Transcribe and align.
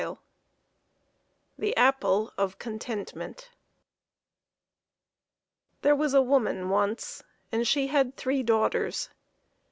V: 0.01 0.07
1 0.07 0.17
he 1.67 1.75
Apple> 1.77 2.31
f 2.35 2.57
Contentment: 2.57 3.37
T 3.37 3.49
kHERE 5.89 5.95
was 5.95 6.15
a 6.15 6.23
woman 6.23 6.69
once, 6.69 7.21
and 7.51 7.67
she 7.67 7.85
had 7.85 8.17
three 8.17 8.41
daughters. 8.41 9.09